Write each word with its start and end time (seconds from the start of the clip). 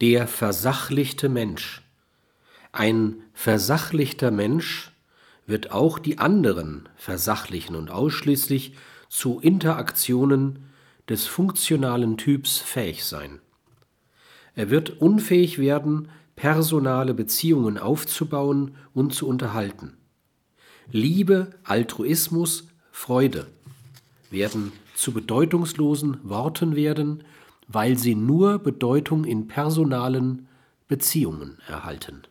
Der 0.00 0.28
versachlichte 0.28 1.28
Mensch. 1.28 1.82
Ein 2.70 3.16
versachlichter 3.32 4.30
Mensch 4.30 4.92
wird 5.44 5.72
auch 5.72 5.98
die 5.98 6.18
anderen 6.18 6.88
versachlichen 6.94 7.74
und 7.74 7.90
ausschließlich 7.90 8.74
zu 9.08 9.40
Interaktionen 9.40 10.70
des 11.08 11.26
funktionalen 11.26 12.16
Typs 12.16 12.58
fähig 12.58 13.04
sein. 13.04 13.40
Er 14.54 14.70
wird 14.70 15.00
unfähig 15.00 15.58
werden, 15.58 16.10
personale 16.36 17.12
Beziehungen 17.12 17.76
aufzubauen 17.76 18.76
und 18.94 19.14
zu 19.14 19.26
unterhalten. 19.26 19.96
Liebe, 20.92 21.50
Altruismus, 21.64 22.68
Freude 22.92 23.48
werden 24.30 24.70
zu 24.94 25.10
bedeutungslosen 25.10 26.18
Worten 26.22 26.76
werden, 26.76 27.24
weil 27.68 27.96
sie 27.98 28.14
nur 28.14 28.58
Bedeutung 28.58 29.24
in 29.24 29.46
personalen 29.46 30.48
Beziehungen 30.88 31.58
erhalten 31.68 32.22